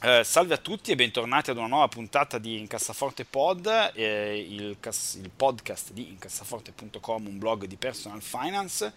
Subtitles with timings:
[0.00, 4.76] Eh, salve a tutti e bentornati ad una nuova puntata di Incassaforte Pod, eh, il,
[4.78, 8.92] cas- il, podcast di incassaforte.com, un blog di personal finance.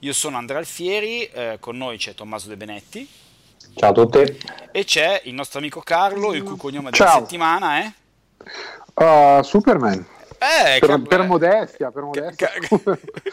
[0.00, 3.08] Io sono Andrea Alfieri, eh, con noi c'è Tommaso De Benetti.
[3.76, 4.38] Ciao a tutti.
[4.72, 7.20] E c'è il nostro amico Carlo, il cui cognome della Ciao.
[7.20, 7.92] settimana è...
[8.94, 10.06] Uh, Superman.
[10.42, 12.48] Eh, per, ca- per modestia, per modestia.
[12.48, 12.80] Ca-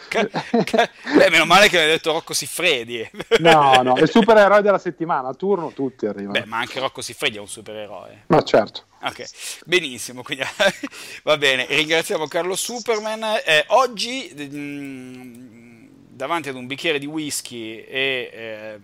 [0.08, 3.08] ca- ca- Beh, meno male che aveva detto Rocco Siffredi.
[3.40, 6.38] no, no, il supereroe della settimana, a turno tutti arrivano.
[6.38, 8.24] Beh, ma anche Rocco Siffredi è un supereroe.
[8.28, 8.84] Ma certo.
[9.02, 9.24] Ok,
[9.64, 10.44] benissimo, quindi
[11.24, 13.40] va bene, ringraziamo Carlo Superman.
[13.44, 18.80] Eh, oggi mh, davanti ad un bicchiere di whisky e eh,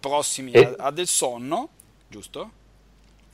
[0.00, 1.68] prossimi E- a, a del sonno,
[2.08, 2.50] giusto?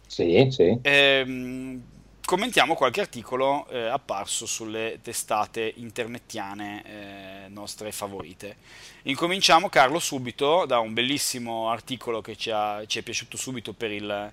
[0.07, 0.77] Sì, sì.
[0.83, 1.83] Ehm,
[2.31, 8.55] commentiamo qualche articolo eh, apparso sulle testate internettiane eh, nostre favorite.
[9.03, 13.91] Incominciamo, Carlo, subito da un bellissimo articolo che ci, ha- ci è piaciuto subito per
[13.91, 14.31] il,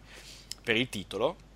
[0.62, 1.47] per il titolo.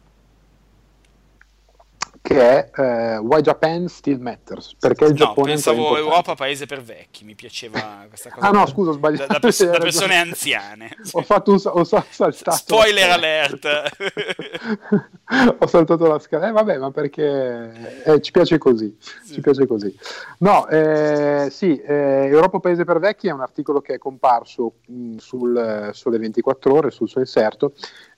[2.23, 4.75] Che è eh, Why Japan Still Matters.
[4.79, 5.97] Perché il No, Giappone è pensavo.
[5.97, 8.47] Europa paese per vecchi, mi piaceva questa cosa.
[8.47, 9.25] Ah no, scusa, ho sbagliato.
[9.25, 10.91] Da, da pers- da persone anziane.
[11.13, 12.57] Ho fatto un ho sa- saltato.
[12.57, 13.67] Spoiler alert!
[15.59, 16.47] ho saltato la scala.
[16.49, 18.95] Eh, vabbè, ma perché eh, ci piace così.
[18.99, 19.33] Sì.
[19.33, 19.95] Ci piace così.
[20.39, 25.15] No, eh, sì, eh, Europa Paese per Vecchi è un articolo che è comparso mh,
[25.17, 27.73] sul eh, Sole 24 Ore, sul suo inserto,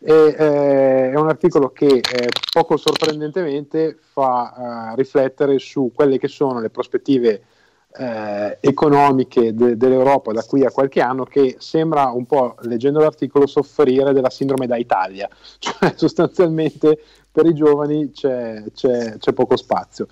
[0.06, 6.28] e eh, è un articolo che eh, poco sorprendentemente fa eh, riflettere su quelle che
[6.28, 7.44] sono le prospettive
[7.96, 13.48] eh, economiche de- dell'Europa da qui a qualche anno che sembra un po', leggendo l'articolo,
[13.48, 17.00] soffrire della sindrome da Italia, cioè sostanzialmente
[17.32, 20.08] per i giovani c'è, c'è- c'è poco spazio.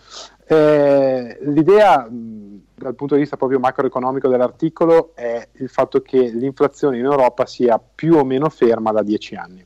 [0.46, 6.97] Eh, l'idea mh, dal punto di vista proprio macroeconomico dell'articolo è il fatto che l'inflazione
[6.97, 9.66] in Europa sia più o meno ferma da dieci anni.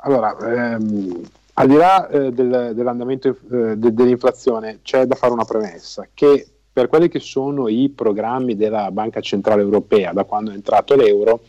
[0.00, 1.20] Allora, ehm,
[1.54, 6.46] al di là eh, del- dell'andamento eh, de- dell'inflazione, c'è da fare una premessa che
[6.72, 11.40] per quelli che sono i programmi della Banca Centrale Europea da quando è entrato l'euro,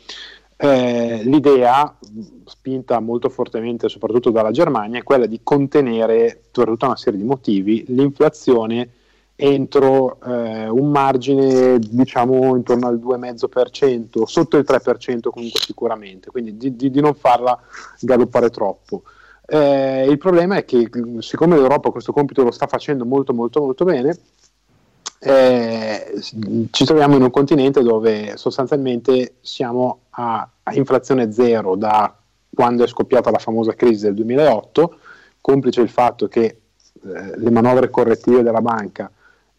[0.58, 1.96] eh, l'idea,
[2.46, 7.26] spinta molto fortemente soprattutto dalla Germania, è quella di contenere, per tutta una serie di
[7.26, 8.90] motivi, l'inflazione
[9.42, 16.76] entro eh, un margine diciamo intorno al 2,5%, sotto il 3% comunque sicuramente, quindi di,
[16.76, 17.58] di- di non farla
[18.02, 19.04] galoppare troppo.
[19.46, 20.90] Eh, il problema è che
[21.20, 24.18] siccome l'Europa questo compito lo sta facendo molto molto molto bene,
[25.20, 26.20] eh,
[26.72, 32.14] ci troviamo in un continente dove sostanzialmente siamo a, a inflazione zero da
[32.54, 34.98] quando è scoppiata la famosa crisi del 2008,
[35.40, 39.10] complice il fatto che eh, le manovre correttive della banca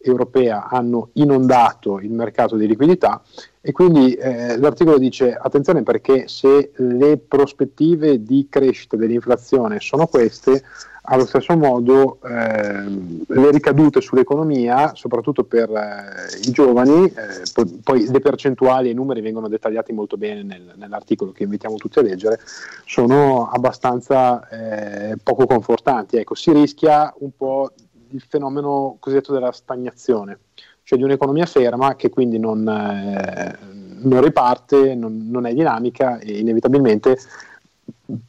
[0.03, 3.21] europea hanno inondato il mercato di liquidità
[3.61, 10.63] e quindi eh, l'articolo dice attenzione perché se le prospettive di crescita dell'inflazione sono queste,
[11.03, 18.09] allo stesso modo ehm, le ricadute sull'economia, soprattutto per eh, i giovani, eh, po- poi
[18.09, 22.03] le percentuali e i numeri vengono dettagliati molto bene nel- nell'articolo che invitiamo tutti a
[22.03, 22.39] leggere,
[22.85, 26.17] sono abbastanza eh, poco confortanti.
[26.17, 27.71] Ecco, si rischia un po'
[28.11, 30.39] il fenomeno cosiddetto della stagnazione,
[30.83, 33.57] cioè di un'economia ferma che quindi non, eh,
[34.01, 37.17] non riparte, non, non è dinamica e inevitabilmente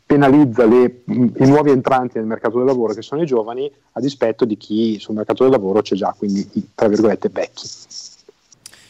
[0.05, 4.45] penalizza le- i nuovi entranti nel mercato del lavoro che sono i giovani a dispetto
[4.45, 7.69] di chi sul mercato del lavoro c'è già, quindi i, tra virgolette vecchi.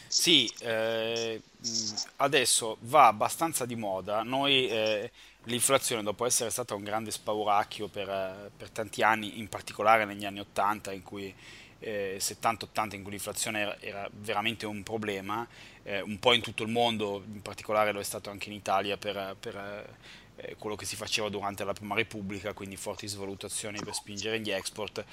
[0.07, 1.41] Sì, eh,
[2.17, 4.21] adesso va abbastanza di moda.
[4.21, 5.11] Noi eh,
[5.45, 10.25] l'inflazione, dopo essere stata un grande spauracchio per, eh, per tanti anni, in particolare negli
[10.25, 11.33] anni 80, in cui
[11.79, 15.45] eh, 70-80, in cui l'inflazione era, era veramente un problema,
[15.83, 18.97] eh, un po' in tutto il mondo, in particolare lo è stato anche in Italia
[18.97, 19.55] per, per,
[20.35, 24.51] eh, quello che si faceva durante la Prima Repubblica, quindi forti svalutazioni per spingere gli
[24.51, 25.03] export.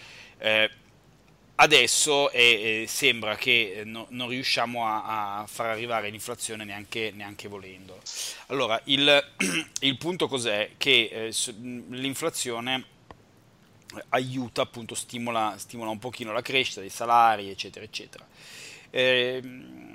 [1.60, 6.64] Eh, adesso eh, eh, sembra che eh, no- non riusciamo a, a far arrivare l'inflazione
[6.64, 8.00] neanche, neanche volendo.
[8.46, 9.32] Allora, il,
[9.80, 10.72] il punto cos'è?
[10.76, 11.34] Che eh,
[11.90, 12.84] l'inflazione
[14.10, 18.26] aiuta, appunto, stimola, stimola un pochino la crescita dei salari, eccetera, eccetera.
[18.90, 19.88] Ehm,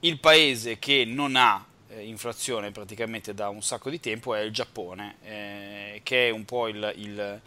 [0.00, 4.40] il paese che non ha eh, eh, inflazione praticamente da un sacco di tempo è
[4.40, 7.40] il Giappone, eh, che è un po' il, il,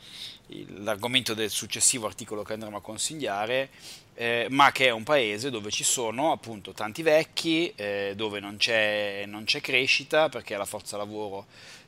[0.48, 3.70] il, l'argomento del successivo articolo che andremo a consigliare,
[4.16, 8.58] eh, ma che è un paese dove ci sono appunto tanti vecchi, eh, dove non
[8.58, 11.46] c'è, non c'è crescita perché la forza lavoro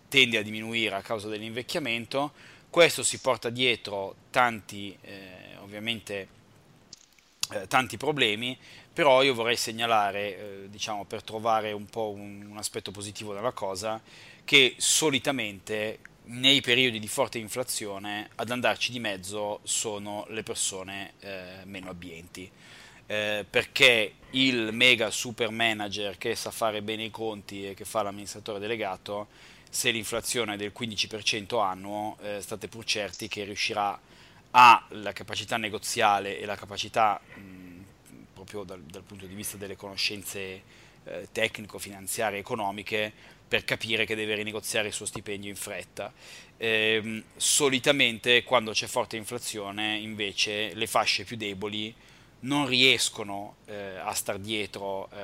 [0.08, 2.32] tende a diminuire a causa dell'invecchiamento.
[2.70, 6.28] Questo si porta dietro tanti, eh, ovviamente,
[7.52, 8.56] eh, tanti problemi,
[9.00, 13.54] però io vorrei segnalare, eh, diciamo, per trovare un po' un, un, aspetto positivo della
[13.54, 14.01] cosa,
[14.44, 21.44] che solitamente nei periodi di forte inflazione ad andarci di mezzo sono le persone eh,
[21.63, 22.51] meno abbienti.
[23.06, 28.01] Eh, perché il mega super manager che sa fare bene i conti e che fa
[28.01, 29.28] l'amministratore delegato,
[29.69, 33.98] se l'inflazione è del 15% annuo, eh, state pur certi che riuscirà
[34.51, 37.69] a la capacità negoziale e la capacità mh,
[38.44, 40.62] proprio dal, dal, punto di vista delle conoscenze
[41.03, 43.12] eh, tecnico-finanziarie economiche
[43.47, 46.13] per capire che deve rinegoziare il suo stipendio in fretta.
[46.57, 51.94] Eh, solitamente quando c'è forte inflazione invece le fasce più deboli
[52.41, 55.18] non riescono eh, a star dietro eh,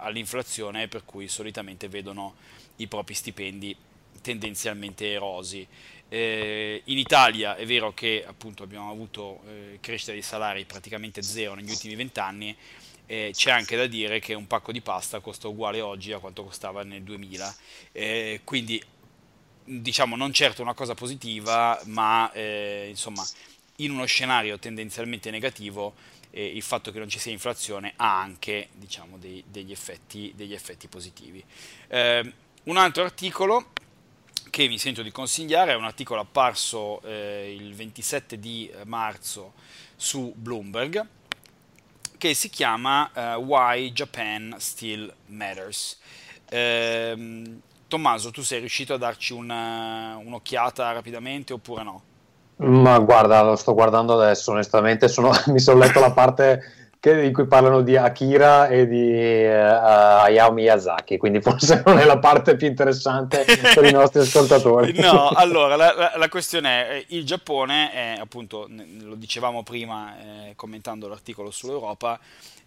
[0.00, 2.34] all'inflazione per cui solitamente vedono
[2.76, 3.76] i propri stipendi
[4.20, 5.66] tendenzialmente erosi.
[6.08, 11.54] Eh, in Italia è vero che appunto abbiamo avuto eh, crescita dei salari praticamente zero
[11.54, 12.56] negli ultimi vent'anni,
[13.06, 16.44] eh, c'è anche da dire che un pacco di pasta costa uguale oggi a quanto
[16.44, 17.56] costava nel 2000,
[17.92, 18.82] eh, quindi
[19.64, 23.26] diciamo non certo una cosa positiva, ma eh, insomma
[23.76, 25.94] in uno scenario tendenzialmente negativo
[26.30, 30.52] eh, il fatto che non ci sia inflazione ha anche diciamo, dei, degli, effetti, degli,
[30.52, 31.44] effetti, positivi.
[31.88, 33.70] Un altro articolo
[34.50, 39.52] che mi sento di consigliare è un articolo apparso eh, il 27 di marzo
[39.96, 41.06] su Bloomberg
[42.18, 45.98] che si chiama uh, Why Japan Still Matters.
[46.48, 47.42] Eh,
[47.88, 52.02] Tommaso, tu sei riuscito a darci una, un'occhiata rapidamente oppure no?
[52.56, 57.32] Ma guarda, lo sto guardando adesso, onestamente sono, mi sono letto la parte che, in
[57.32, 62.56] cui parlano di Akira e di uh, Hayao Miyazaki, quindi forse non è la parte
[62.56, 63.44] più interessante
[63.74, 64.98] per i nostri ascoltatori.
[64.98, 68.68] No, allora la, la, la, questione è, il Giappone è appunto,
[69.00, 72.18] lo dicevamo prima eh, commentando l'articolo sull'Europa,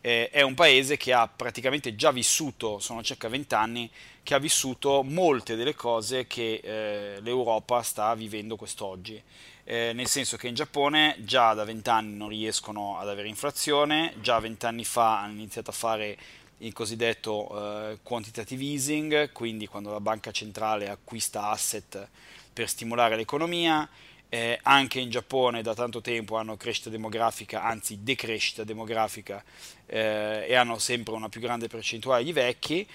[0.02, 3.90] eh, è un paese che ha praticamente già vissuto, sono circa 20 anni,
[4.24, 9.22] che ha vissuto molte delle cose che eh, l'Europa sta vivendo quest'oggi
[9.70, 14.40] eh, nel senso che in Giappone già da vent'anni non riescono ad avere inflazione, già
[14.40, 16.18] vent'anni fa hanno iniziato a fare
[16.58, 22.08] il cosiddetto eh, quantitative easing, quindi quando la banca centrale acquista asset
[22.52, 23.88] per stimolare l'economia,
[24.30, 29.44] eh, anche in Giappone da tanto tempo hanno crescita demografica, anzi decrescita demografica
[29.86, 32.88] eh, e hanno sempre una più grande percentuale di vecchi,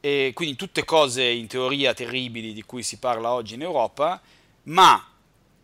[0.00, 4.20] e quindi tutte cose in teoria terribili di cui si parla oggi in Europa,
[4.64, 5.09] ma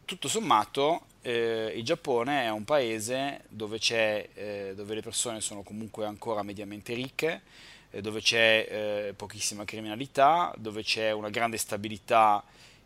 [0.06, 6.06] tutto sommato eh, il Giappone è un paese dove, eh, dove, le persone sono comunque
[6.06, 7.42] ancora mediamente ricche,
[7.90, 12.44] eh, dove c'è eh, pochissima criminalità, dove c'è una grande stabilità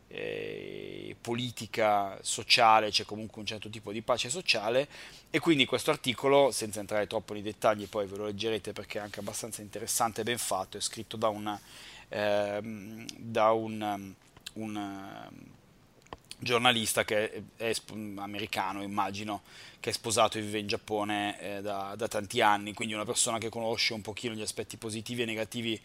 [0.09, 4.89] eh, politica, sociale, c'è comunque un certo tipo di pace sociale.
[5.29, 9.03] E quindi questo articolo, senza entrare troppo nei dettagli, poi ve lo leggerete perché è
[9.03, 11.61] anche abbastanza interessante e ben fatto, è scritto da, una,
[12.09, 14.15] ehm, da un,
[14.55, 15.59] un
[16.41, 17.75] giornalista che è,
[18.17, 19.43] americano, immagino,
[19.79, 23.38] che è sposato e vive in Giappone eh, da, da, tanti anni, quindi una persona
[23.38, 25.81] che conosce un pochino gli aspetti positivi e negativi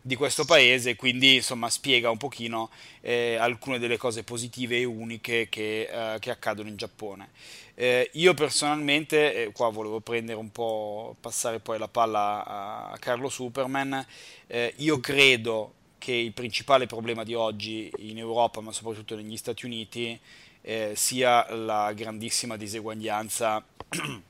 [0.00, 5.48] di questo paese, quindi insomma spiega un pochino eh, alcune delle cose positive e uniche
[5.48, 7.30] che, eh, che accadono in Giappone.
[7.74, 13.28] Eh, io personalmente, qua volevo prendere un po', passare poi la palla a, a Carlo
[13.28, 14.06] Superman,
[14.46, 15.74] eh, io credo
[16.06, 20.16] che il principale problema di oggi in Europa, ma soprattutto negli Stati Uniti,
[20.60, 23.60] eh, sia la grandissima diseguaglianza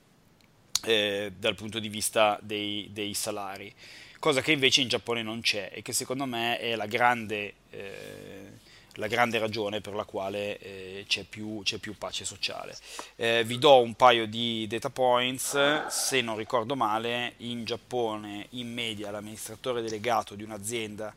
[0.85, 3.71] eh, dal punto di vista dei, dei, salari,
[4.19, 8.53] cosa che invece in Giappone non c'è e che secondo me è la grande, eh,
[8.95, 12.75] la grande ragione per la quale eh, c'è più, c'è, più, pace sociale.
[13.17, 18.73] Eh, vi do un paio di data points, se non ricordo male, in Giappone in
[18.73, 21.15] media l'amministratore delegato di un'azienda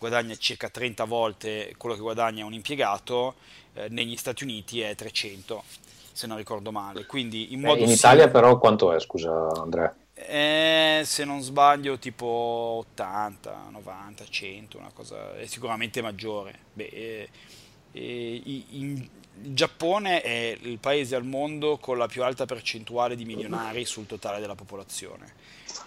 [0.00, 3.34] guadagna circa 30 volte quello che guadagna un impiegato,
[3.74, 5.62] eh, negli Stati Uniti è 300,
[6.10, 7.04] se non ricordo male.
[7.04, 9.94] Quindi in, eh, in Italia sim- però quanto è, scusa Andrea?
[10.14, 16.58] Eh, se non sbaglio tipo 80, 90, 100, una cosa è sicuramente maggiore.
[16.72, 17.28] Beh, eh,
[17.92, 19.08] in,
[19.42, 24.06] il Giappone è il paese al mondo con la più alta percentuale di milionari sul
[24.06, 25.32] totale della popolazione.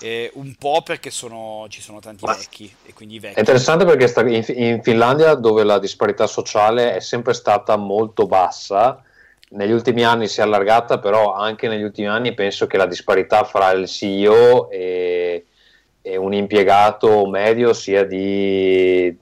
[0.02, 3.36] Eh, un po' perché sono, ci sono tanti vecchi e quindi vecchi.
[3.36, 8.26] È interessante perché sta, in, in, Finlandia, dove la disparità sociale è sempre stata molto
[8.26, 9.02] bassa,
[9.50, 13.44] negli ultimi anni si è allargata, però anche negli ultimi anni penso che la disparità
[13.44, 15.46] fra il CEO e,
[16.02, 19.16] e un impiegato medio sia di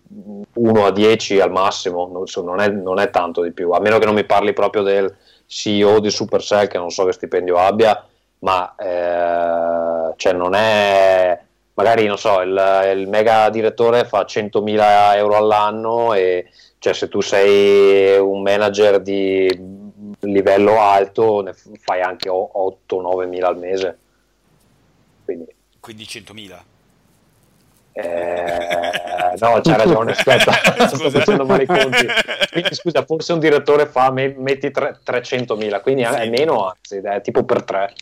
[0.54, 4.06] 1 a 10 al massimo, non è, non è tanto di più, a meno che
[4.06, 5.14] non mi parli proprio del
[5.46, 8.06] CEO di Supercell che non so che stipendio abbia
[8.42, 11.40] ma eh, cioè non è
[11.74, 17.22] magari non so il, il, mega direttore fa 100.000 euro all'anno e cioè se tu
[17.22, 19.80] sei un manager di
[20.22, 23.98] livello alto ne fai anche 8-9 mila al mese.
[25.24, 26.60] Quindi, quindi 100.000
[27.94, 30.52] eh, no, c'ha ragione, aspetta,
[30.88, 32.08] sto facendo male i conti.
[32.52, 36.14] Quindi, scusa, forse un direttore fa, metti 300.000, quindi sì.
[36.14, 37.94] è meno, anzi, è tipo per 3.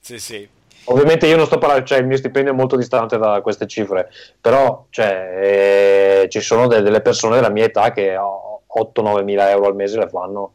[0.00, 0.48] Sì, sì.
[0.90, 4.10] Ovviamente io non sto parlando, cioè il mio stipendio è molto distante da queste cifre,
[4.40, 9.66] però cioè, eh, ci sono de- delle persone della mia età che 8-9 mila euro
[9.66, 10.54] al mese le fanno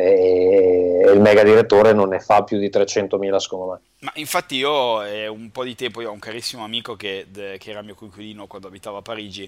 [0.00, 3.80] e il mega direttore non ne fa più di 300 mila secondo me.
[4.00, 7.58] Ma infatti io eh, un po' di tempo, io ho un carissimo amico che, de-
[7.58, 9.46] che era mio coinquilino quando abitavo a Parigi,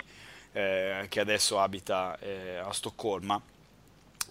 [0.52, 3.40] eh, che adesso abita eh, a Stoccolma.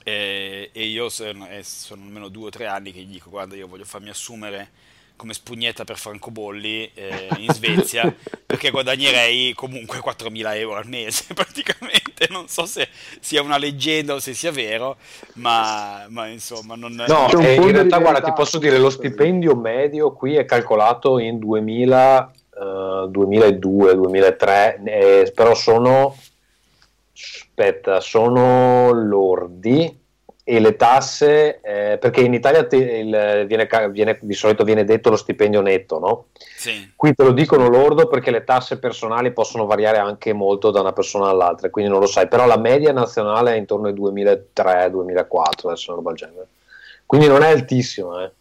[0.03, 3.55] E, e io sono, eh, sono almeno due o tre anni che gli dico guarda
[3.55, 4.71] io voglio farmi assumere
[5.15, 8.11] come spugnetta per francobolli eh, in Svezia
[8.43, 12.87] perché guadagnerei comunque 4.000 euro al mese praticamente non so se
[13.19, 14.97] sia una leggenda o se sia vero
[15.35, 20.13] ma, ma insomma non no eh, in realtà guarda ti posso dire lo stipendio medio
[20.13, 26.15] qui è calcolato in 2000 uh, 2002 2003 eh, però sono
[27.13, 29.99] aspetta sono lordi
[30.51, 35.09] e le tasse, eh, perché in Italia te, il, viene, viene, di solito viene detto
[35.09, 36.25] lo stipendio netto, no?
[36.57, 36.91] Sì.
[36.93, 40.91] Qui te lo dicono lordo perché le tasse personali possono variare anche molto da una
[40.91, 45.91] persona all'altra, quindi non lo sai, però la media nazionale è intorno ai 2003-2004, adesso
[45.93, 46.47] una roba del genere.
[47.05, 48.31] Quindi non è altissima, eh.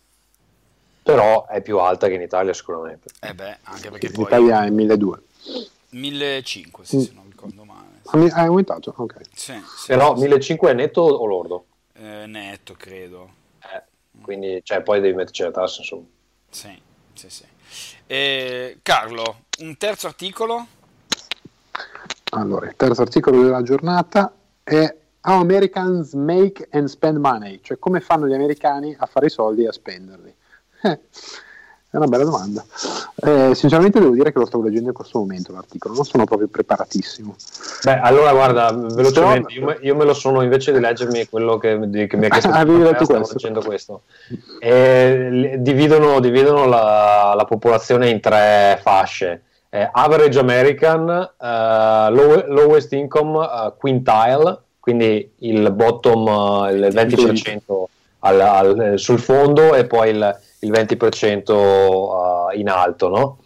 [1.04, 3.10] però è più alta che in Italia sicuramente.
[3.20, 4.24] Eh beh, anche perché in poi...
[4.24, 5.68] Italia è 1200.
[5.90, 7.00] 1500, sì, mm.
[7.02, 8.00] se non ricordo male.
[8.02, 8.34] Sì.
[8.36, 8.92] Hai aumentato?
[8.96, 9.14] Ok.
[9.32, 11.66] Sì, sì, però 1500 è netto o lordo?
[12.00, 13.30] Eh, netto, credo.
[13.60, 13.82] Eh,
[14.22, 16.06] quindi cioè, poi devi metterci la tassa, insomma.
[16.48, 16.80] Sì,
[17.12, 17.44] sì, sì.
[18.06, 20.66] E, Carlo, un terzo articolo?
[22.32, 28.00] Allora, il terzo articolo della giornata è How Americans Make and Spend Money, cioè come
[28.00, 30.34] fanno gli americani a fare i soldi e a spenderli.
[31.90, 32.64] Eh, è una bella domanda.
[33.16, 36.46] Eh, sinceramente devo dire che lo stavo leggendo in questo momento l'articolo, non sono proprio
[36.46, 37.34] preparatissimo.
[37.82, 41.78] Beh, allora guarda, velocemente, io, me, io me lo sono invece di leggermi quello che,
[41.88, 44.02] di, che mi ha chiesto ah, letto stavo leggendo questo.
[44.60, 49.42] E, dividono, dividono la, la, popolazione in tre fasce.
[49.68, 57.84] Eh, average American, uh, low, lowest income uh, quintile, quindi il bottom, uh, il 20%
[58.20, 63.38] al, al, sul fondo e poi il il 20% uh, in alto, no?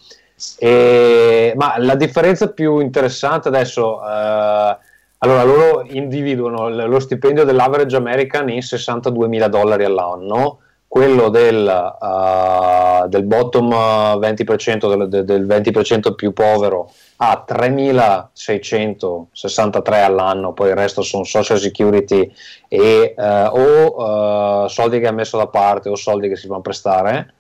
[0.59, 4.77] E, ma la differenza più interessante adesso, uh,
[5.19, 10.59] allora loro individuano lo stipendio dell'average American in 62 mila dollari all'anno,
[10.95, 20.69] quello del, uh, del bottom 20%, del, del 20% più povero a 3.663 all'anno, poi
[20.69, 22.33] il resto sono social security
[22.69, 26.61] e, uh, o uh, soldi che ha messo da parte o soldi che si vanno
[26.61, 27.35] a prestare.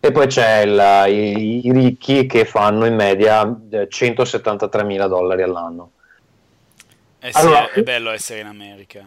[0.00, 5.92] E poi c'è il, i, i, ricchi che fanno in media 173.000 dollari all'anno.
[7.20, 9.06] Eh sì, allora, è bello essere in America.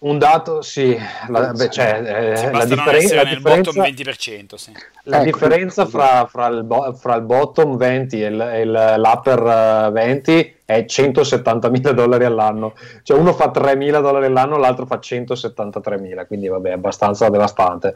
[0.00, 4.72] Un dato, sì, la, beh, cioè, eh, la, differen- la differenza, 20%, sì.
[5.02, 8.94] la ecco, differenza fra, fra, il bo- fra, il bottom 20 e, il, e il,
[8.96, 14.86] l'upper 20 è 170 mila dollari all'anno, cioè uno fa 3 mila dollari all'anno, l'altro
[14.86, 17.94] fa 173 mila, quindi vabbè, è abbastanza devastante.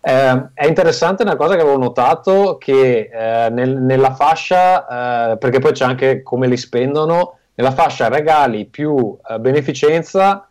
[0.00, 5.58] Eh, è interessante una cosa che avevo notato che eh, nel, nella fascia, eh, perché
[5.58, 10.44] poi c'è anche come li spendono, nella fascia regali più eh, beneficenza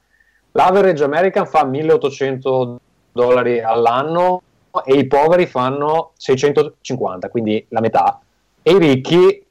[0.51, 2.79] L'average American fa 1800
[3.11, 4.41] dollari all'anno
[4.85, 8.19] e i poveri fanno 650, quindi la metà,
[8.61, 9.45] e i ricchi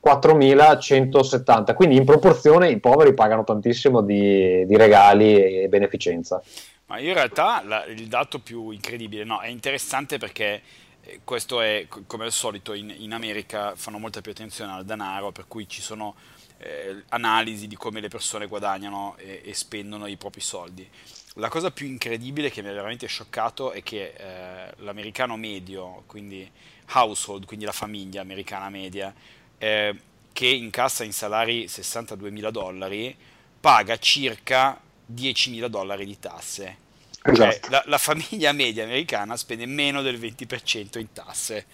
[0.00, 6.42] 4170, quindi in proporzione i poveri pagano tantissimo di, di regali e beneficenza.
[6.86, 10.60] Ma io in realtà la, il dato più incredibile, no, è interessante perché
[11.04, 15.30] eh, questo è come al solito in, in, America fanno molta più attenzione al denaro,
[15.30, 16.14] per cui ci sono
[16.62, 20.88] eh, analisi di come le persone guadagnano e, e, spendono i propri soldi.
[21.34, 26.48] La cosa più incredibile che mi ha veramente scioccato è che eh, l'americano medio, quindi
[26.92, 29.12] household, quindi la famiglia americana media,
[29.58, 29.96] eh,
[30.32, 33.16] che incassa in salari 62 mila dollari,
[33.60, 36.76] paga circa 10 mila dollari di tasse.
[37.22, 37.60] Cioè, esatto.
[37.60, 41.66] Cioè, la, la famiglia media americana spende meno del 20% in tasse.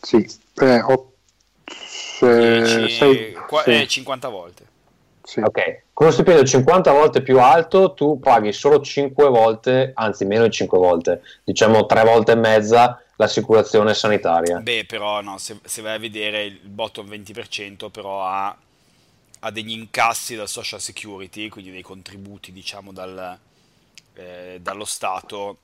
[0.00, 0.28] sì
[0.60, 1.12] eh, ho,
[1.64, 3.80] se, 10, sei, qua, sì.
[3.80, 4.66] eh, 50 volte
[5.22, 5.40] sì.
[5.40, 10.44] ok con uno stipendio 50 volte più alto tu paghi solo 5 volte anzi meno
[10.44, 15.82] di 5 volte diciamo 3 volte e mezza l'assicurazione sanitaria beh però no se, se
[15.82, 18.56] vai a vedere il bottom 20% però ha
[19.46, 23.38] ha degli incassi dal social security, quindi dei contributi diciamo dal,
[24.14, 25.58] eh, dallo Stato,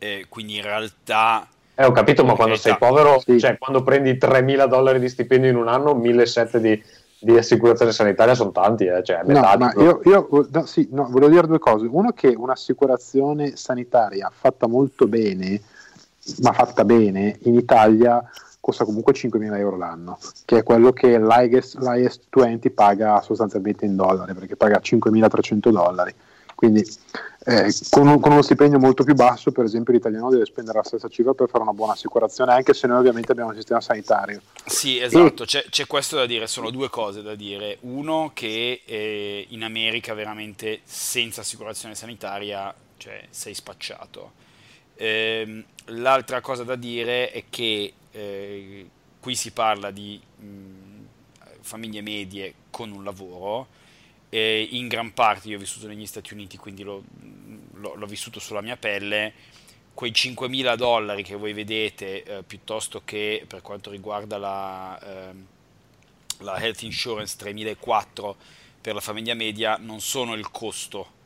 [0.00, 1.46] eh, quindi in realtà...
[1.74, 3.38] Eh, ho capito, ma quando realtà, sei povero, sì.
[3.38, 6.82] cioè quando prendi 3.000 dollari di stipendio in un anno, 1.700 di,
[7.20, 9.02] di assicurazione sanitaria sono tanti, eh?
[9.02, 11.86] cioè no, ma io, io no, sì, no, volevo dire due cose.
[11.88, 15.60] Uno che un'assicurazione sanitaria fatta molto bene,
[16.40, 18.22] ma fatta bene, in Italia
[18.60, 23.96] costa comunque 5.000 euro l'anno, che è quello che l'IS, l'IS 20 paga sostanzialmente in
[23.96, 26.14] dollari, perché paga 5.300 dollari.
[26.54, 26.86] Quindi
[27.42, 31.08] eh, con, con, uno stipendio molto più basso, per esempio, l'italiano deve spendere la stessa
[31.08, 34.42] cifra per fare una buona assicurazione, anche se noi ovviamente abbiamo un sistema sanitario.
[34.66, 35.46] Sì, esatto, e...
[35.46, 37.78] c'è, c'è, questo da dire, sono due cose da dire.
[37.80, 44.32] Uno che eh, in America veramente senza assicurazione sanitaria cioè, sei spacciato.
[44.94, 48.86] Eh, l'altra cosa da dire è che eh,
[49.18, 50.44] qui si parla di mh,
[51.62, 53.78] famiglie medie con un lavoro,
[54.32, 57.02] e in gran parte io ho vissuto negli Stati Uniti, quindi l'ho,
[57.80, 59.32] l'ho, l'ho vissuto sulla mia pelle,
[59.94, 65.34] quei 5.000 dollari che voi vedete eh, piuttosto che per quanto riguarda la, eh,
[66.38, 68.34] la health insurance 3.400
[68.80, 71.18] per la famiglia media non sono il costo,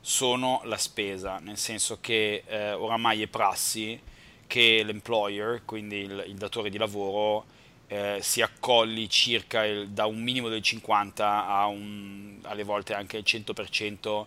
[0.00, 4.00] sono la spesa, nel senso che eh, oramai è prassi
[4.46, 7.44] che l'employer, quindi il, il datore di lavoro,
[7.88, 13.18] eh, si accolli circa il, da un minimo del 50 a un, alle volte anche
[13.18, 14.26] il 100%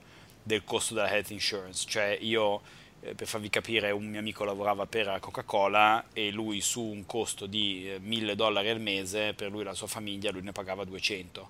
[0.50, 1.86] del costo della health insurance.
[1.88, 2.62] Cioè io,
[3.02, 7.46] eh, per farvi capire, un mio amico lavorava per Coca-Cola e lui su un costo
[7.46, 10.84] di eh, 1000 dollari al mese, per lui e la sua famiglia, lui ne pagava
[10.84, 11.50] 200.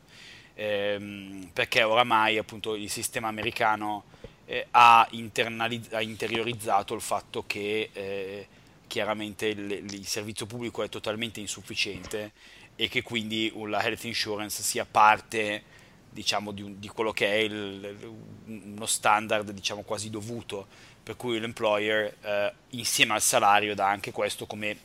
[0.55, 4.03] Ehm, perché oramai appunto il sistema americano
[4.45, 8.47] eh, ha, ha, interiorizzato il fatto che eh,
[8.87, 12.33] chiaramente il, il, servizio pubblico è totalmente insufficiente
[12.75, 15.63] e che quindi la health insurance sia parte
[16.09, 18.11] diciamo, di, un, di quello che è il,
[18.45, 20.67] uno standard diciamo, quasi dovuto,
[21.03, 24.77] per cui l'employer eh, insieme al salario dà anche questo come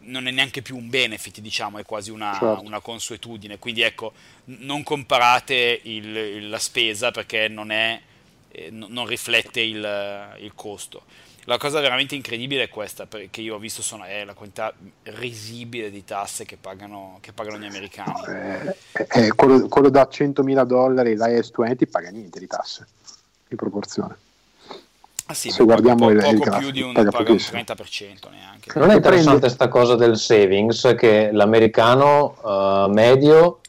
[0.00, 2.62] non è neanche più un benefit, diciamo, è quasi una, certo.
[2.64, 3.58] una consuetudine.
[3.58, 4.12] Quindi ecco,
[4.44, 8.00] non comparate il, la spesa perché non, è,
[8.50, 11.04] eh, non riflette il, il costo.
[11.46, 15.90] La cosa veramente incredibile è questa, che io ho visto sono, è la quantità risibile
[15.90, 18.12] di tasse che pagano, che pagano gli americani.
[18.28, 22.86] Eh, eh, quello, quello, da 100.000 dollari, l'IS-20, paga niente di tasse,
[23.48, 24.16] in proporzione.
[25.26, 28.30] Ah sì, Se guardiamo poco, il, poco il più di un, paga, paga un 30%
[28.30, 28.78] neanche.
[28.78, 33.60] Non è interessante questa cosa del savings, che l'americano uh, medio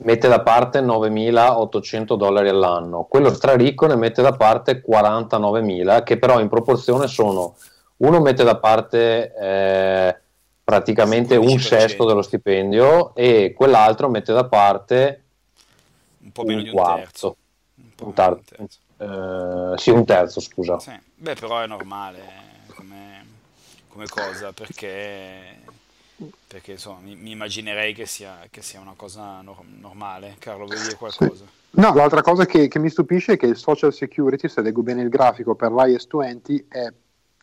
[0.00, 6.40] mette da parte 9.800 dollari all'anno, quello straricco ne mette da parte 49.000, che però
[6.40, 7.56] in proporzione sono,
[7.98, 10.20] uno mette da parte eh,
[10.62, 15.22] praticamente un sesto dello stipendio e quell'altro mette da parte
[16.18, 17.00] un po' meno un di un quarto.
[17.00, 17.36] terzo.
[17.76, 18.54] Un, un terzo.
[18.98, 20.78] Eh, sì, un terzo, scusa.
[20.78, 20.92] Sì.
[21.14, 22.20] Beh, però è normale
[22.74, 23.24] come,
[23.88, 25.62] come cosa, perché
[26.46, 30.36] perché insomma mi, mi immaginerei che sia, che sia, una cosa no- normale.
[30.38, 31.44] Carlo, vuoi dire qualcosa?
[31.44, 31.80] Sì.
[31.80, 35.02] No, l'altra cosa che, che, mi stupisce è che il social security, se leggo bene
[35.02, 36.90] il grafico per l'IS-20, è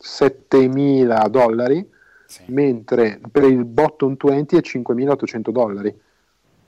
[0.02, 1.88] 7.000 dollari,
[2.26, 2.44] sì.
[2.48, 6.02] mentre per il bottom 20 è 5.800 dollari.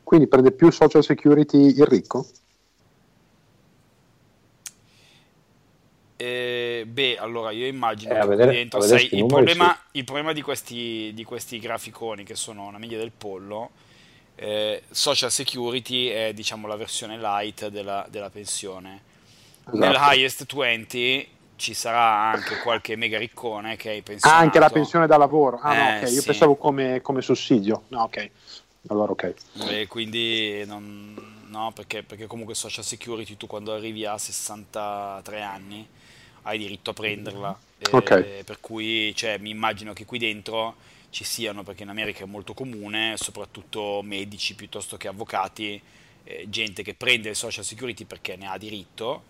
[0.03, 2.27] Quindi prende più social security il ricco?
[6.79, 11.11] Eh, beh, allora io immagino eh, vedere, dentro, sai, il, problema, il, problema, di questi,
[11.13, 13.71] di questi graficoni che sono una media del pollo
[14.35, 19.01] eh, Social Security è diciamo la versione light della, della pensione.
[19.61, 19.77] Esatto.
[19.77, 24.41] Nel highest 20 ci sarà anche qualche mega riccone che è pensionato.
[24.41, 25.59] Ah, anche la pensione da lavoro.
[25.61, 26.11] Ah, no, Eh, ok.
[26.11, 26.25] Io sì.
[26.25, 27.83] pensavo come, come sussidio.
[27.87, 28.29] No, ok.
[28.87, 29.33] Allora, ok.
[29.69, 35.87] E quindi non, no, perché, perché comunque Social Security tu quando arrivi a 63 anni
[36.45, 37.59] hai diritto a prenderla.
[37.77, 38.43] E- Ok.
[38.43, 40.75] Per cui cioè, mi immagino che qui dentro
[41.09, 45.79] ci siano, perché in America è molto comune, soprattutto medici piuttosto che avvocati,
[46.23, 49.23] eh, gente che prende il Social Security perché ne ha diritto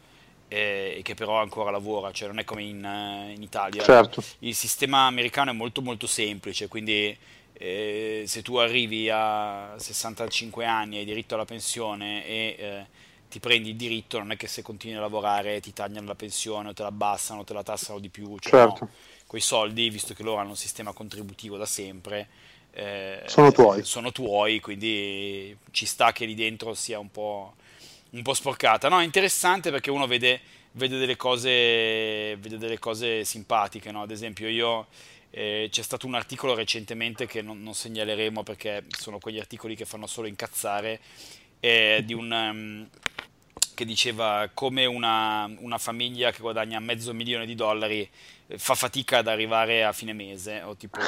[0.48, 3.84] eh, e che però ancora lavora, cioè non è come in, eh, in Italia.
[3.84, 4.24] Certo.
[4.40, 7.16] Il sistema americano è molto molto semplice, quindi
[7.54, 12.86] eh, se tu arrivi a 65 anni e hai diritto alla pensione e eh,
[13.36, 16.70] ti prendi il diritto, non è che se continui a lavorare ti tagliano la pensione
[16.70, 18.86] o te la abbassano o te la tassano di più, cioè Certo.
[18.86, 18.92] no,
[19.28, 22.30] quei soldi, visto che loro hanno un sistema contributivo da sempre,
[22.72, 23.84] eh, Sono tuoi.
[23.84, 27.56] sono tuoi, quindi ci sta che lì dentro sia un po',
[28.12, 28.88] un po' sporcata.
[28.88, 30.40] No, è interessante perché uno vede,
[30.72, 34.04] vede delle cose, vede delle cose simpatiche, no?
[34.04, 34.88] Ad esempio io
[35.32, 39.84] eh, c'è stato un articolo recentemente che non, non segnaleremo perché sono quegli articoli che
[39.84, 41.02] fanno solo incazzare,
[41.60, 42.90] eh, di un, ehm,
[43.76, 48.10] che diceva come una, una famiglia che guadagna mezzo milione di dollari
[48.48, 51.00] eh, fa fatica ad arrivare a fine mese, o tipo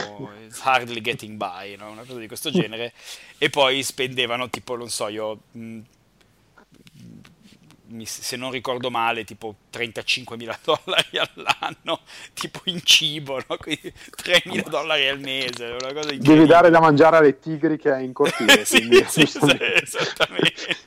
[0.46, 1.90] it's hardly getting by, no?
[1.90, 2.94] una cosa di questo genere,
[3.40, 5.40] e poi spendevano tipo, non so, io
[8.04, 12.02] se non ricordo male, tipo 35.000 dollari all'anno,
[12.34, 13.58] tipo in cibo, no?
[13.62, 13.92] Quindi
[14.24, 18.14] 3.000 dollari al mese, una cosa Devi dare da mangiare alle tigri che hai in
[18.14, 18.66] cortile.
[18.66, 20.78] sì, quindi, sì, sì, esattamente.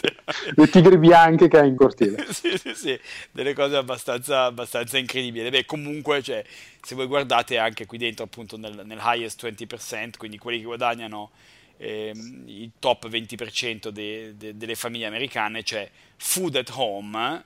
[0.55, 2.27] Le tigri bianche che hai in cortile.
[2.33, 5.49] sì, sì, sì, delle cose abbastanza, abbastanza incredibili.
[5.51, 6.45] Beh, comunque, cioè,
[6.83, 11.31] se voi guardate anche qui dentro, appunto, nel, nel highest 20%, quindi quelli che guadagnano
[11.81, 17.45] ehm, il top 20% de- de- delle famiglie americane, cioè food at home,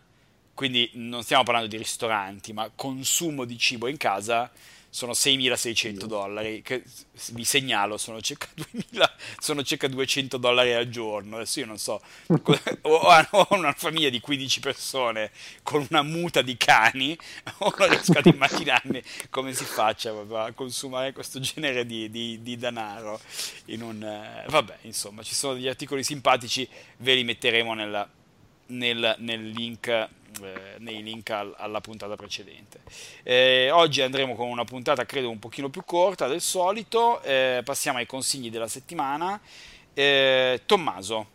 [0.55, 4.51] quindi non stiamo parlando di ristoranti, ma consumo di cibo in casa
[4.95, 6.85] sono 6.600 dollari, che
[7.33, 11.35] vi segnalo sono circa 2.000, sono circa 200 dollari al giorno.
[11.35, 12.01] Adesso io non so,
[12.83, 15.33] o ho una famiglia di 15 persone
[15.65, 17.19] con una muta di cani,
[17.59, 23.21] non riesco ad immaginarmi come si faccia a consumare questo genere di, di- di denaro.
[23.67, 28.09] In un, eh, vabbè, insomma, ci sono degli articoli simpatici, ve li metteremo nella-
[28.67, 30.09] nel, nel link, eh,
[30.79, 32.81] nei link al- alla puntata precedente.
[33.23, 37.99] Eh, oggi andremo con una puntata credo un pochino più corta del solito, eh, passiamo
[37.99, 39.41] ai consigli della settimana.
[39.95, 41.27] Eh, Tommaso,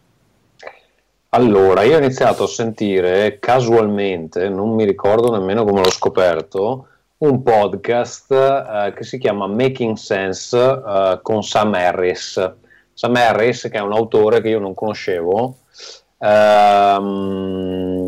[1.32, 6.88] Allora, io ho iniziato a sentire casualmente, non mi ricordo nemmeno come l'ho scoperto,
[7.18, 12.54] un podcast eh, che si chiama Making Sense eh, con Sam Harris.
[12.94, 15.60] Sam Harris, che è un autore che io non conoscevo,
[16.20, 18.00] ehm,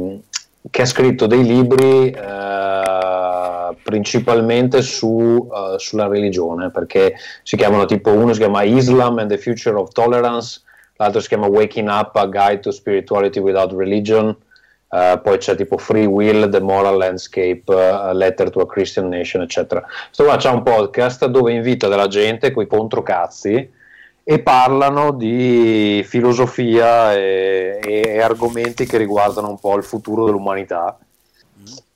[0.69, 8.11] che ha scritto dei libri eh, principalmente su, eh, sulla religione, perché si chiamano tipo
[8.11, 10.61] uno si chiama Islam and the Future of Tolerance,
[10.97, 14.35] l'altro si chiama Waking Up, A Guide to Spirituality Without Religion,
[14.89, 19.41] eh, poi c'è tipo Free Will, The Moral Landscape, A Letter to a Christian Nation,
[19.41, 19.81] eccetera.
[19.81, 23.79] Questo qua c'è un podcast dove invita della gente coi controcazzi
[24.23, 30.97] e parlano di filosofia e, e argomenti che riguardano un po' il futuro dell'umanità.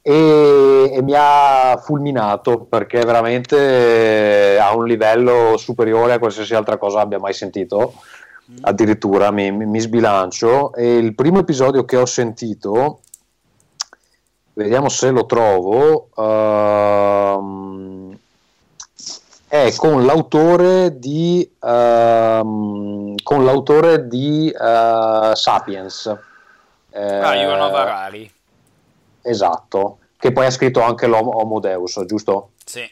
[0.01, 6.99] E, e mi ha fulminato perché veramente ha un livello superiore a qualsiasi altra cosa
[7.01, 7.93] abbia mai sentito.
[8.61, 10.73] Addirittura mi, mi- sbilancio.
[10.73, 12.99] E il primo episodio che ho sentito
[14.53, 17.74] vediamo se lo trovo ehm,
[19.63, 26.17] è con l'autore di ehm, con l'autore di eh, Sapiens
[26.91, 28.31] Eh, ah, Yuval Harari,
[29.21, 32.49] esatto che poi ha scritto anche l'Homo Homo Deus giusto?
[32.65, 32.87] sì.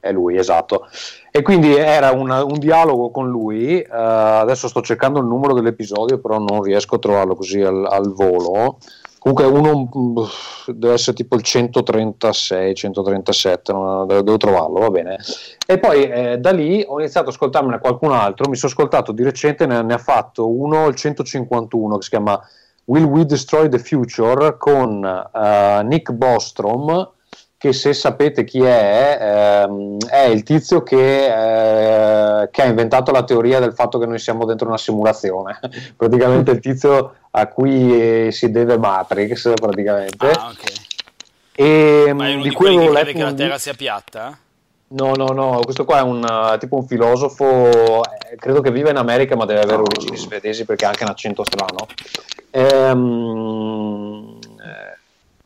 [0.00, 0.86] È lui, esatto.
[1.32, 3.80] E quindi era una- un dialogo con lui.
[3.80, 8.12] eh, adesso sto cercando il numero dell'episodio, però non riesco a trovarlo così al, al
[8.12, 8.78] volo.
[9.18, 15.18] Comunque uno mm, deve essere tipo il 136, 137, non- devo, trovarlo, va bene.
[15.66, 18.48] E poi eh, da lì ho iniziato ad ascoltarmene qualcun altro.
[18.48, 22.40] Mi sono ascoltato di recente, ne, ne ha fatto uno, il 151, che si chiama
[22.84, 27.16] Will We Destroy the Future con eh, Nick Bostrom
[27.58, 33.24] che se sapete chi è, ehm, è il tizio che, eh, che ha inventato la
[33.24, 35.58] teoria del fatto che noi siamo dentro una simulazione.
[35.96, 40.30] praticamente il tizio a cui eh, si deve Matrix, praticamente.
[40.30, 40.72] Ah, ok.
[41.56, 44.38] e Ma è uno di di cui quelli che crede che la Terra sia piatta?
[44.90, 48.96] No, no, no, questo qua è un tipo un filosofo, eh, credo che vive in
[48.96, 51.86] America ma deve avere origini svedesi perché ha anche un accento strano.
[52.50, 54.37] Ehm,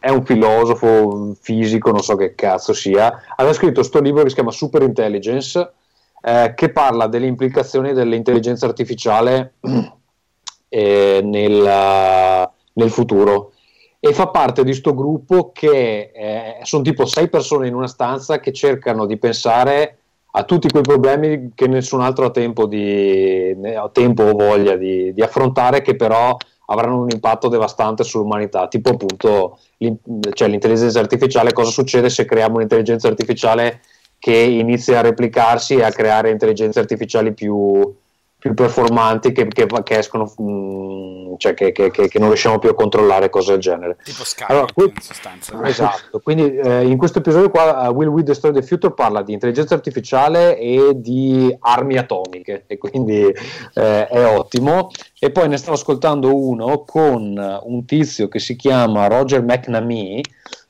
[0.02, 3.22] è un filosofo fisico, non so che cazzo sia.
[3.36, 5.72] Aveva scritto questo libro che si chiama Super Intelligence,
[6.20, 9.54] eh, che parla delle implicazioni dell'intelligenza artificiale
[10.68, 13.52] eh, nel, nel futuro
[14.00, 18.40] e fa parte di questo gruppo che eh, sono tipo sei persone in una stanza
[18.40, 19.98] che cercano di pensare
[20.32, 25.12] a tutti quei problemi che nessun altro ha tempo, di, ha tempo o voglia di,
[25.12, 26.36] di, affrontare, che però
[26.72, 29.58] avranno un impatto devastante sull'umanità, tipo appunto
[30.32, 33.80] cioè, l'intelligenza artificiale, cosa succede se creiamo un'intelligenza artificiale
[34.18, 37.94] che inizia a replicarsi e a creare intelligenze artificiali più,
[38.42, 42.74] più performanti che, che, che escono, mh, mm, cioè che, che, non riusciamo più a
[42.74, 43.98] controllare cose del genere.
[44.02, 45.62] Tipo Skynet allora, qui, in sostanza.
[45.62, 49.32] Esatto, quindi eh, in questo episodio qua uh, Will We Destroy the Future parla di
[49.32, 53.22] intelligenza artificiale e di armi atomiche e quindi
[53.74, 54.90] eh, è ottimo.
[55.20, 60.20] E poi ne stavo ascoltando uno con un tizio che si chiama Roger McNamee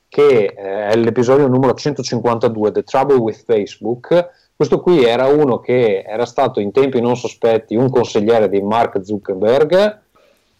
[0.07, 6.03] che eh, è l'episodio numero 152 The Trouble with Facebook questo qui era uno che
[6.05, 10.01] era stato in tempi non sospetti un consigliere di Mark Zuckerberg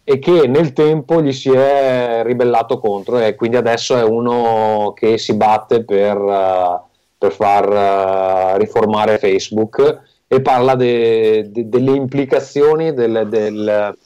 [0.04, 5.16] e che nel tempo gli si è ribellato contro e quindi adesso è uno che
[5.16, 6.80] si batte per, uh,
[7.16, 13.96] per far uh, riformare Facebook e parla de, de, delle implicazioni del, del,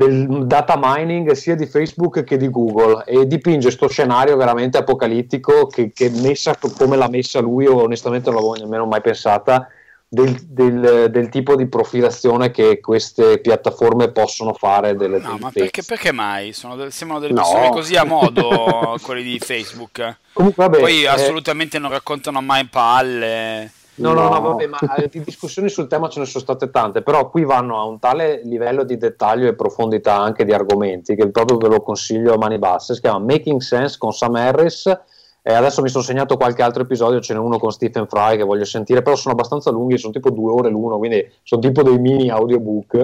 [0.00, 5.66] del data mining sia di Facebook che di Google e dipinge questo scenario veramente apocalittico
[5.66, 9.68] che, che, messa come l'ha messa lui, onestamente non l'avevo nemmeno mai pensata,
[10.08, 14.96] del, del, del, tipo di profilazione che queste piattaforme possono fare.
[14.96, 16.54] Delle, no, ma perché, perché, mai?
[16.54, 17.70] Sono, sembrano delle persone no.
[17.70, 20.16] così a modo quelli di Facebook.
[20.32, 23.70] Comunque, vabbè, Poi eh, assolutamente non raccontano mai palle.
[24.00, 27.02] No, no, no, vabbè, ma eh, di discussioni sul tema ce ne sono state tante,
[27.02, 31.28] però qui vanno a un tale livello di dettaglio e profondità anche di argomenti che
[31.30, 32.94] proprio ve lo consiglio a mani basse.
[32.94, 34.98] Si chiama Making Sense con Sam Harris.
[35.42, 38.42] E adesso mi sono segnato qualche altro episodio, ce n'è uno con Stephen Fry che
[38.42, 41.98] voglio sentire, però sono abbastanza lunghi, sono tipo due ore l'uno, quindi sono tipo dei
[41.98, 42.94] mini audiobook.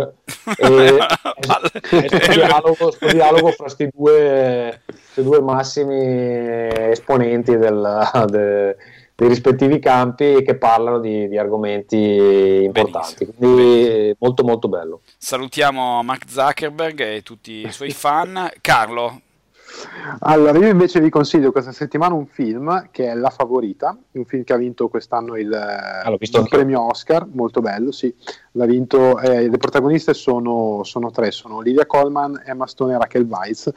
[0.59, 0.99] e
[1.91, 4.83] è dialogo, dialogo fra questi due,
[5.15, 8.77] due massimi esponenti del, de,
[9.17, 13.25] dei rispettivi campi che parlano di, di argomenti importanti.
[13.25, 13.33] Benissimo.
[13.39, 14.15] Quindi Benissimo.
[14.19, 15.01] molto molto bello.
[15.17, 18.51] Salutiamo Mark Zuckerberg e tutti i suoi fan.
[18.61, 19.23] Carlo.
[20.21, 24.45] Allora, io invece vi consiglio questa settimana un film che è La Favorita, un film
[24.45, 28.15] che ha vinto quest'anno il, ah, il premio Oscar, molto bello, sì.
[28.53, 33.27] L'ha vinto, eh, le protagoniste sono, sono, tre, sono Olivia Colman, Emma Stone e Rachel
[33.29, 33.71] Weisz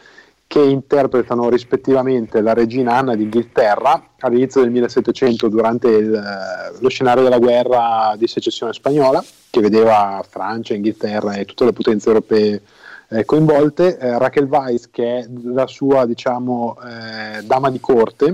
[0.49, 7.21] che interpretano rispettivamente la regina Anna d'Inghilterra all'inizio del 1700 durante il, eh, lo scenario
[7.21, 12.63] della guerra di secessione spagnola che vedeva Francia, Inghilterra e tutte le potenze europee
[13.09, 18.25] eh, coinvolte, eh, Raquel Weiss che è la sua diciamo eh, dama di corte,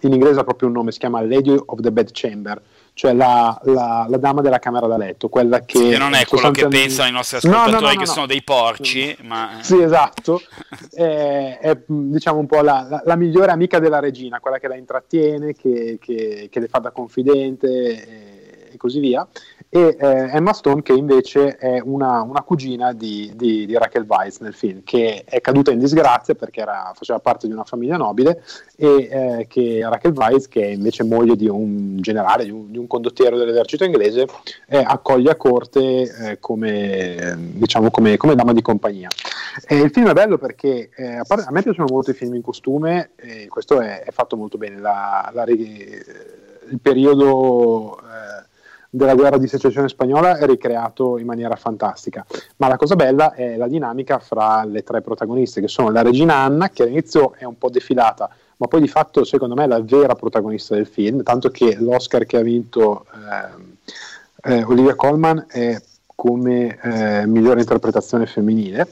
[0.00, 2.62] in inglese ha proprio un nome, si chiama Lady of the Bed Chamber,
[2.94, 5.78] cioè la, la, la, dama della camera da letto, quella che...
[5.78, 8.42] Sì, non è quello che pensano i nostri ascoltatori no, no, no, che sono dei
[8.44, 9.58] porci, ma...
[9.60, 10.40] Sì, esatto,
[10.92, 15.54] è, è, diciamo un po' la, la, migliore amica della regina, quella che la intrattiene,
[15.54, 19.26] che, che, che le fa da confidente e, e così via
[19.74, 24.38] e eh, Emma Stone che invece è una, una cugina di, di, di, Raquel Weisz
[24.38, 28.44] nel film che è caduta in disgrazia perché era, faceva parte di una famiglia nobile
[28.76, 32.78] e eh, che Raquel Weisz che è invece moglie di un generale, di un, di
[32.78, 34.28] un condottiero dell'esercito inglese
[34.68, 39.08] eh, accoglie a corte eh, come, diciamo, come, come, dama di compagnia.
[39.66, 42.36] E il film è bello perché eh, a, parte, a, me piacciono molto i film
[42.36, 43.10] in costume
[43.48, 44.78] questo è, è fatto molto bene.
[44.78, 48.52] La, la, il periodo eh,
[48.94, 52.24] della guerra di secessione spagnola è ricreato in maniera fantastica.
[52.58, 56.36] Ma la cosa bella è la dinamica fra le tre protagoniste, che sono la regina
[56.36, 59.82] Anna, che all'inizio è un po' defilata, ma poi di fatto secondo me è la
[59.82, 63.06] vera protagonista del film, tanto che l'Oscar che ha vinto
[64.44, 65.76] eh, eh, Olivia Colman è
[66.14, 68.86] come eh, migliore interpretazione femminile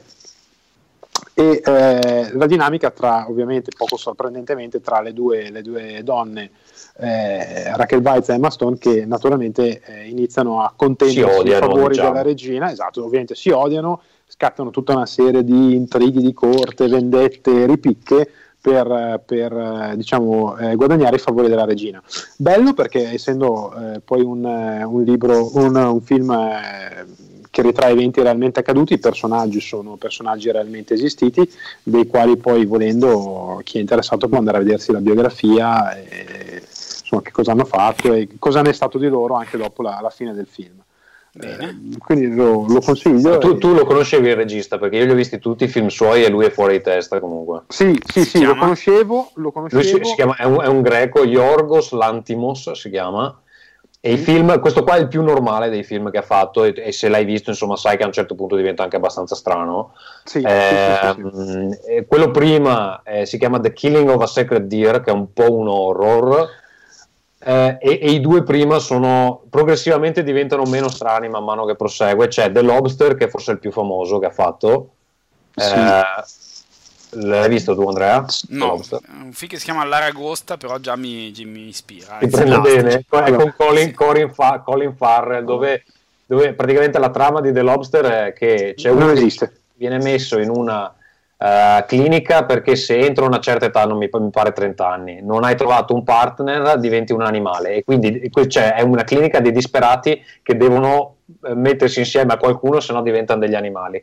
[1.43, 6.51] e eh, la dinamica tra, ovviamente poco sorprendentemente, tra le due, le due donne,
[6.97, 12.09] eh, Raquel Weisz e Emma Stone, che naturalmente eh, iniziano a contendersi i favori diciamo.
[12.09, 17.65] della regina, esatto, ovviamente si odiano, scattano tutta una serie di intrighi di corte, vendette,
[17.65, 18.29] ripicche
[18.61, 22.01] per, per diciamo, eh, guadagnare i favori della regina.
[22.37, 27.05] Bello perché essendo eh, poi un, un, libro, un, un film eh,
[27.53, 31.47] che ritrae eventi realmente accaduti, i personaggi sono personaggi realmente esistiti,
[31.83, 37.21] dei quali poi volendo chi è interessato può andare a vedersi la biografia e insomma,
[37.21, 40.09] che cosa hanno fatto e cosa ne è stato di loro anche dopo la, la
[40.09, 40.81] fine del film.
[41.39, 43.37] Eh, quindi lo, lo consiglio.
[43.37, 43.57] Tu, e...
[43.59, 46.29] tu, lo conoscevi il regista perché io li ho visti tutti i film suoi e
[46.29, 47.65] lui è fuori di testa comunque.
[47.67, 49.29] Sì, sì, sì, lo conoscevo.
[49.35, 49.79] Lo conoscevo.
[49.79, 53.42] Lui si, si chiama, è, un, è, un, greco, Yorgos Lantimos si chiama.
[54.05, 56.73] E i film, questo qua è il più normale dei film che ha fatto, e,
[56.75, 59.93] e, se l'hai visto, insomma, sai che a un certo punto diventa anche abbastanza strano.
[60.25, 64.99] Sì, eh, sì, sì, quello prima eh, si chiama The Killing of a Sacred Deer,
[64.99, 66.49] che è un po' un horror
[67.45, 72.27] eh, e, e, i due prima sono progressivamente diventano meno strani man mano che prosegue.
[72.27, 74.89] C'è The Lobster, che è forse il più famoso che ha fatto.
[75.55, 75.73] Sì.
[77.13, 78.25] Eh, l'hai visto tu, Andrea?
[78.49, 82.17] No, un film che si chiama L'Aragosta, però già mi, mi ispira.
[82.19, 83.93] Ti prende bene, è con Colin, sì.
[83.93, 85.83] Colin, Fa, Colin Farrell, dove,
[86.25, 90.49] dove, praticamente la trama di The Lobster è che c'è uno che viene messo in
[90.49, 90.93] una
[91.35, 95.43] Uh, clinica perché se entro una certa età, non mi, mi, pare 30 anni, non
[95.43, 100.23] hai trovato un partner, diventi un animale e quindi cioè, è una clinica di disperati
[100.41, 104.01] che devono eh, mettersi insieme a qualcuno se no diventano degli animali.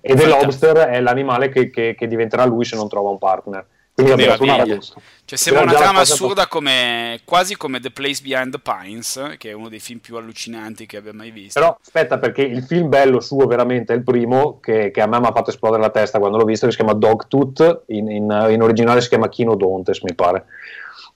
[0.00, 3.66] E The Lobster è l'animale che, che, che diventerà lui se non trova un partner.
[3.92, 4.78] Quindi vabbè,
[5.24, 9.52] cioè, sembra una trama assurda come, quasi come The Place Behind the Pines, che è
[9.52, 11.60] uno dei film più allucinanti che abbia mai visto.
[11.60, 15.20] Però aspetta, perché il film bello suo veramente è il primo, che, che a me
[15.20, 18.46] mi ha fatto esplodere la testa quando l'ho visto, che si chiama Dogtooth, in, in,
[18.50, 20.46] in originale si chiama Dontes, mi pare,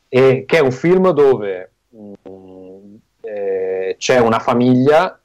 [0.08, 5.18] e che è un film dove mh, mm, eh, c'è una famiglia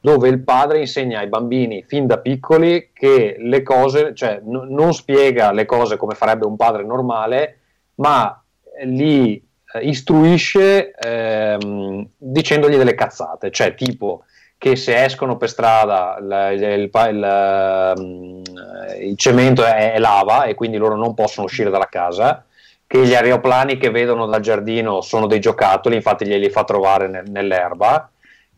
[0.00, 4.94] dove il padre insegna ai bambini fin da piccoli che le cose, cioè n- non
[4.94, 7.58] spiega le cose come farebbe un padre normale,
[7.96, 8.42] ma
[8.84, 9.36] li
[9.74, 14.24] eh, istruisce ehm, dicendogli delle cazzate, cioè tipo
[14.56, 18.42] che se escono per strada il, il, il, mm,
[19.02, 22.44] il cemento è, è, lava e quindi loro non possono uscire dalla casa,
[22.86, 27.30] che gli aeroplani che vedono dal giardino sono dei giocattoli, infatti glieli fa trovare nel,
[27.30, 28.10] nell'erba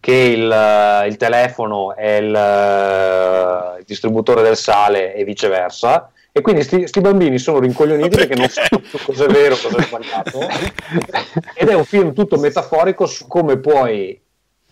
[0.03, 6.11] che il, eh, il telefono è il, eh, il, distributore del sale e viceversa.
[6.33, 10.41] E quindi questi bambini sono rincoglioniti perché non sanno cosa è vero, cosa è sbagliato.
[11.55, 14.21] Ed è un film tutto metaforico su come puoi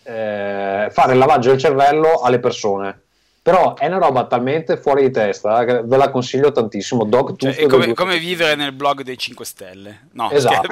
[0.03, 3.03] eh, fare il lavaggio del cervello alle persone
[3.51, 7.03] però è una roba talmente fuori di testa che ve la consiglio tantissimo.
[7.03, 10.07] Dog cioè, è come, come, vivere nel blog dei 5 Stelle.
[10.13, 10.69] No, esatto.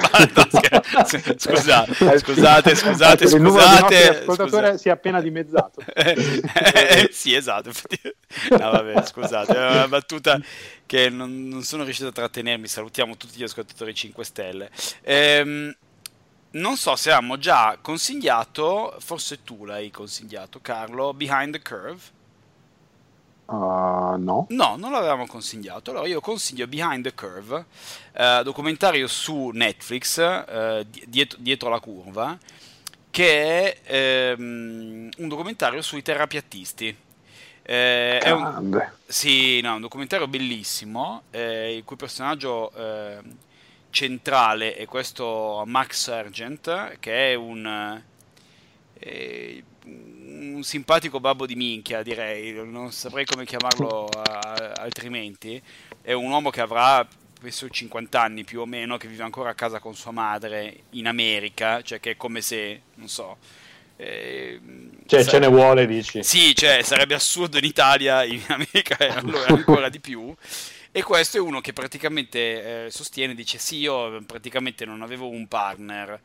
[0.49, 3.65] Scher- scusate, scusate, scusate, il numero
[4.23, 4.77] scusate.
[4.77, 5.81] si è appena dimezzato.
[5.93, 7.69] eh, sì, esatto.
[8.51, 10.39] No, vabbè, scusate, è una battuta
[10.85, 12.65] che non, non, sono riuscito a trattenermi.
[12.65, 14.69] Salutiamo tutti gli ascoltatori 5 Stelle.
[15.01, 15.75] Ehm,
[16.51, 22.17] non so se avevamo già consigliato, forse tu l'hai consigliato, Carlo, Behind the Curve.
[23.49, 24.45] Uh, no.
[24.49, 25.89] No, non l'avevamo consigliato.
[25.89, 27.65] Allora io consiglio Behind the Curve,
[28.13, 32.37] eh, documentario su Netflix, eh, dietro, dietro, la curva,
[33.09, 36.95] che è ehm, un documentario sui terapiattisti.
[37.63, 43.35] Eh, è un, sì, no, un documentario bellissimo, eh, il cui personaggio ehm,
[43.89, 47.99] centrale è questo Max Sargent, che è un
[48.99, 49.63] eh,
[50.39, 55.61] un simpatico babbo di minchia, direi, non saprei come chiamarlo a, altrimenti.
[56.01, 57.07] È un uomo che avrà
[57.39, 61.07] penso 50 anni più o meno, che vive ancora a casa con sua madre in
[61.07, 63.37] America, cioè che è come se, non so...
[63.95, 64.59] Eh,
[65.05, 65.29] cioè, sarebbe...
[65.29, 66.23] ce ne vuole, dici?
[66.23, 70.33] Sì, cioè, sarebbe assurdo in Italia, in America allora ancora di più.
[70.91, 75.47] E questo è uno che praticamente eh, sostiene, dice sì, io praticamente non avevo un
[75.47, 76.19] partner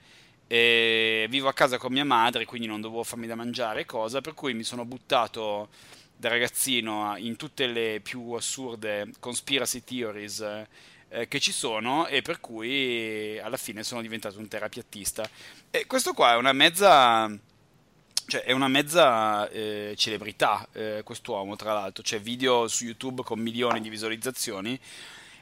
[0.54, 4.34] e vivo a casa con mia madre, quindi non dovevo farmi da mangiare cosa, per
[4.34, 5.68] cui mi sono buttato
[6.16, 10.64] da ragazzino in tutte le più assurde conspiracy theories
[11.08, 15.28] eh, che ci sono e per cui alla fine sono diventato un terapiattista.
[15.72, 17.28] E questo qua è una mezza...
[18.26, 22.04] Cioè, è una mezza eh, celebrità eh, quest'uomo, tra l'altro.
[22.04, 24.80] C'è video su YouTube con milioni di visualizzazioni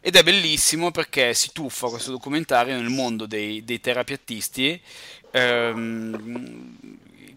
[0.04, 4.80] ed è bellissimo perché si tuffa questo documentario nel mondo dei, dei terapiattisti
[5.30, 6.76] ehm,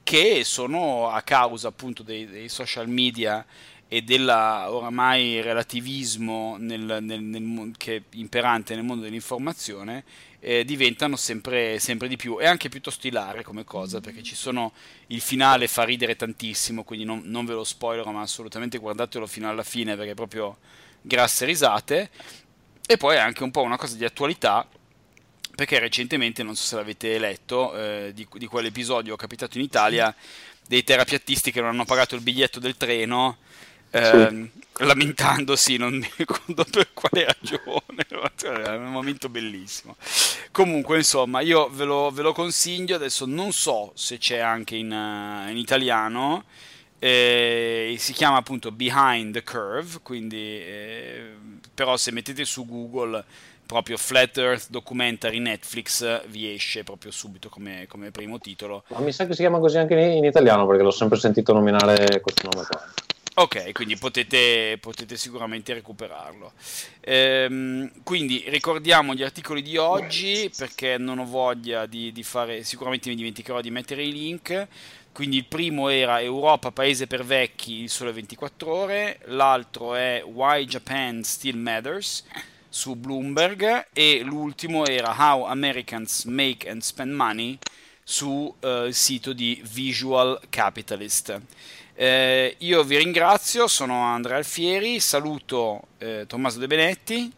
[0.02, 3.46] che sono a causa appunto dei, dei social media
[3.88, 10.04] e del oramai relativismo nel, nel, nel, che è imperante nel mondo dell'informazione
[10.40, 12.38] eh, diventano sempre, sempre, di più.
[12.38, 14.74] È anche piuttosto ilare come cosa perché ci sono
[15.08, 19.50] il finale fa ridere tantissimo, quindi non, non ve lo spoilerò, ma assolutamente guardatelo fino
[19.50, 20.58] alla fine perché è proprio
[21.02, 22.10] grasse risate.
[22.88, 24.68] E poi anche un po' una cosa di attualità,
[25.56, 30.14] perché recentemente, non so se l'avete letto, eh, di, di quell'episodio capitato in Italia
[30.68, 33.38] dei terapiattisti che non hanno pagato il biglietto del treno.
[33.92, 34.52] Eh, sì.
[34.84, 38.06] lamentandosi, non mi ricordo per quale ragione,
[38.66, 39.96] è un momento bellissimo.
[40.52, 44.92] Comunque, insomma, io ve lo, ve lo consiglio, adesso non so se c'è anche in,
[44.92, 46.44] uh, in italiano,
[47.00, 51.34] eh, si chiama appunto Behind the Curve, quindi eh,
[51.74, 53.24] però se mettete su Google
[53.66, 58.84] proprio Flat Earth Documentary Netflix vi esce proprio subito come, come primo titolo.
[58.90, 61.54] Ma mi sa che si chiama così anche in, in italiano perché l'ho sempre sentito
[61.54, 62.94] nominare questo nome qua.
[63.38, 66.54] Ok, quindi potete, potete sicuramente recuperarlo.
[67.02, 73.10] Ehm, quindi ricordiamo gli articoli di oggi perché non ho voglia di, di, fare, sicuramente
[73.10, 74.68] mi dimenticherò di mettere i link.
[75.16, 80.66] Quindi il primo era Europa, paese per vecchi, il sole 24 ore, l'altro è Why
[80.66, 82.26] Japan Still Matters
[82.68, 87.58] su Bloomberg e l'ultimo era How Americans Make and Spend Money
[88.04, 91.42] sul uh, sito di Visual Capitalist.
[91.94, 97.32] Eh, io vi ringrazio, sono Andrea Alfieri, saluto eh, Tommaso De Benetti.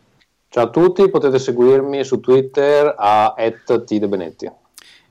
[0.49, 4.51] Ciao a tutti, potete seguirmi su Twitter a @tdebenetti.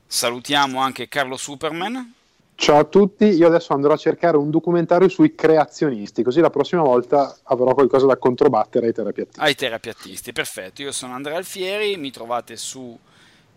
[0.05, 2.15] Salutiamo anche Carlo Superman.
[2.59, 6.81] Ciao a tutti, io adesso andrò a cercare un documentario sui creazionisti, così la prossima
[6.81, 9.39] volta avrò qualcosa da controbattere ai terapiattisti.
[9.39, 10.81] Ai terapiattisti, perfetto.
[10.81, 12.97] Io sono Andrea Alfieri, mi trovate su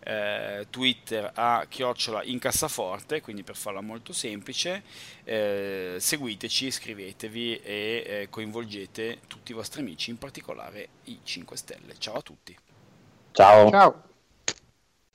[0.01, 4.82] eh, Twitter a chiocciola in cassaforte, quindi per farla molto semplice,
[5.24, 11.94] eh, seguiteci, iscrivetevi e eh, coinvolgete tutti i vostri amici, in particolare i 5 Stelle.
[11.96, 12.55] Ciao a tutti.
[13.32, 13.70] Ciao.
[13.70, 14.09] Ciao.